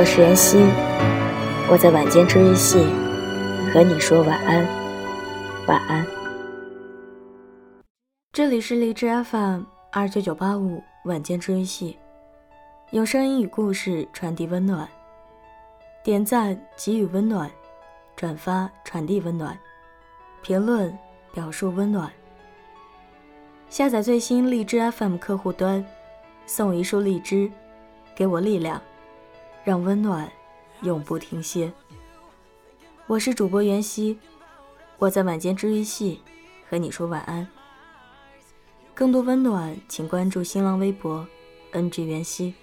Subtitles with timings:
[0.00, 0.56] 我是妍希，
[1.70, 2.78] 我在晚间治愈系
[3.70, 4.66] 和你说晚安，
[5.66, 6.06] 晚安。
[8.32, 11.98] 这里是荔枝 FM 二九九八五晚间治愈系，
[12.92, 14.88] 用声音与故事传递温暖，
[16.02, 17.50] 点赞给予温暖，
[18.16, 19.54] 转发传递温暖，
[20.40, 20.98] 评论
[21.30, 22.10] 表述温暖。
[23.68, 25.84] 下载最新荔枝 FM 客户端，
[26.46, 27.52] 送一束荔枝，
[28.14, 28.80] 给我力量。
[29.62, 30.30] 让温暖
[30.82, 31.70] 永不停歇。
[33.06, 34.18] 我是主播袁熙，
[34.98, 36.22] 我在晚间治愈系
[36.68, 37.46] 和你说晚安。
[38.94, 41.26] 更多温暖，请关注新浪微博
[41.72, 42.54] “ng 袁熙”。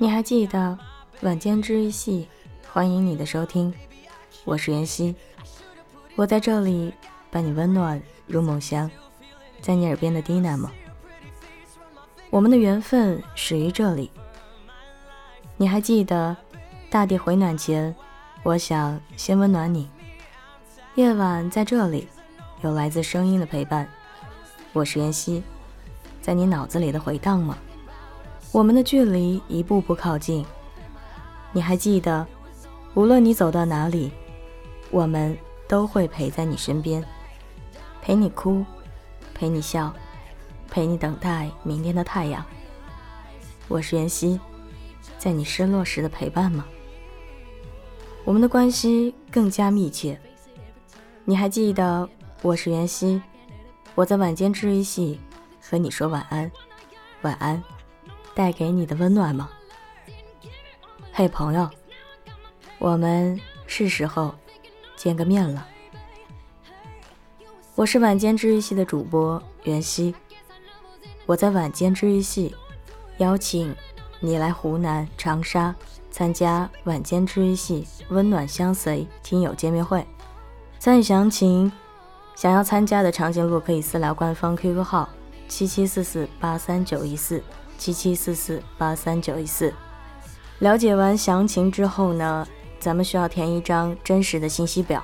[0.00, 0.78] 你还记得
[1.22, 2.28] 晚间治愈系？
[2.72, 3.74] 欢迎你的收听，
[4.44, 5.12] 我是袁熙，
[6.14, 6.94] 我在这里
[7.32, 8.88] 伴你温暖入梦乡，
[9.60, 10.70] 在你耳边的低喃吗？
[12.30, 14.08] 我们的缘分始于这里。
[15.56, 16.36] 你还记得
[16.88, 17.92] 大地回暖前，
[18.44, 19.90] 我想先温暖你。
[20.94, 22.06] 夜晚在这里，
[22.62, 23.88] 有来自声音的陪伴。
[24.72, 25.42] 我是妍希，
[26.22, 27.58] 在你脑子里的回荡吗？
[28.50, 30.44] 我们的距离一步步靠近。
[31.52, 32.26] 你还记得，
[32.94, 34.10] 无论你走到哪里，
[34.90, 35.36] 我们
[35.68, 37.04] 都会陪在你身边，
[38.00, 38.64] 陪你哭，
[39.34, 39.92] 陪你笑，
[40.70, 42.44] 陪你等待明天的太阳。
[43.68, 44.40] 我是妍希，
[45.18, 46.64] 在你失落时的陪伴吗？
[48.24, 50.18] 我们的关系更加密切。
[51.24, 52.08] 你还记得，
[52.40, 53.20] 我是袁希，
[53.94, 55.20] 我在晚间治愈系
[55.60, 56.50] 和你说晚安，
[57.22, 57.62] 晚安。
[58.38, 59.50] 带给你的温暖吗？
[61.12, 61.68] 嘿，朋友，
[62.78, 64.32] 我们是时候
[64.94, 65.66] 见个面了。
[67.74, 70.14] 我是晚间治愈系的主播袁熙，
[71.26, 72.54] 我在晚间治愈系
[73.16, 73.74] 邀请
[74.20, 75.74] 你来湖南长沙
[76.12, 80.06] 参加晚间治愈系温暖相随听友见面会。
[80.78, 81.72] 参与详情，
[82.36, 85.08] 想要参加的长颈鹿可以私聊官方 QQ 号
[85.48, 87.42] 七七四四八三九一四。
[87.78, 89.72] 七七四四八三九一四，
[90.58, 92.46] 了解完详情之后呢，
[92.80, 95.02] 咱们需要填一张真实的信息表，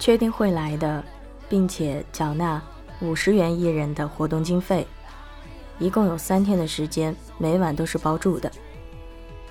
[0.00, 1.02] 确定会来的，
[1.48, 2.60] 并且缴纳
[3.00, 4.84] 五十元一人的活动经费，
[5.78, 8.50] 一共有三天的时间，每晚都是包住的。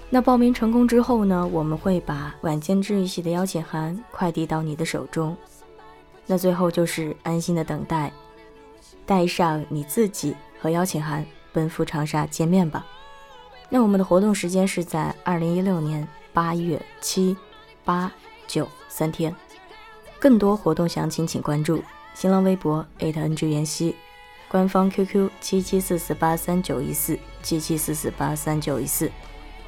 [0.10, 5.36] 那报名成功之后呢，我们会把晚间治愈系的邀请函快递到你的手中。
[6.26, 8.12] 那最后就是安心的等待，
[9.06, 11.26] 带上你自己和邀请函。
[11.58, 12.86] 奔赴长沙见面吧。
[13.68, 17.36] 那我们的活动时间是在二零一六年八月七、
[17.84, 18.12] 八、
[18.46, 19.36] 九三天。
[20.20, 23.96] 更多活动详情请关注新浪微博 @ng 妍希，
[24.48, 29.12] 官方 QQ 七七四四八三九一四七七四四八三九一四。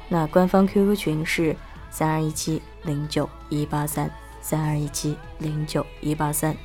[0.08, 1.56] 那官方 QQ 群是
[1.90, 4.08] 三二一七零九一八三
[4.40, 6.56] 三二一七零九一八三。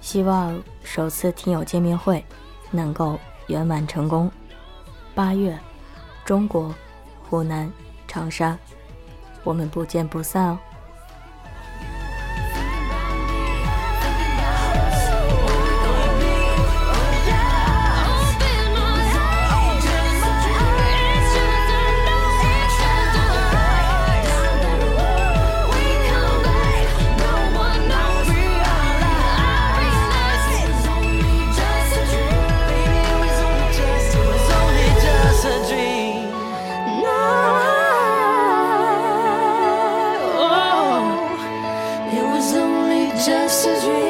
[0.00, 2.24] 希望首次听友见面会
[2.70, 3.20] 能够。
[3.50, 4.30] 圆满成功。
[5.14, 5.58] 八月，
[6.24, 6.72] 中国
[7.28, 7.70] 湖南
[8.06, 8.56] 长沙，
[9.42, 10.58] 我们不见不散哦。
[43.50, 44.09] this is real